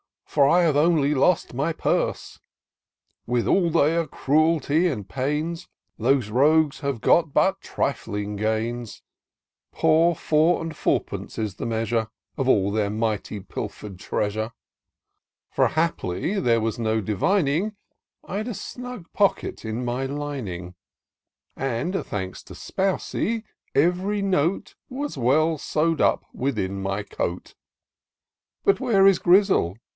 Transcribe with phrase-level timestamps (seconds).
[0.25, 2.39] For I have only lost my piurse:
[3.27, 5.67] With all their cruelty and pains.
[5.99, 9.03] The rogues have got but trifling gains;
[9.73, 14.53] Poor four and foiu: pence is the measure Of all their mighty pilfer'd treasure;
[15.51, 17.75] For haply there was no divining
[18.23, 20.75] I'd a snug pocket in my lining;
[21.57, 23.43] 22 TOUR OF DOCTOR SYNTAX And, thanks to Spousy,
[23.75, 27.53] ev'ry note Was well sew'd up within my coat.
[28.63, 29.75] But where is Grizzle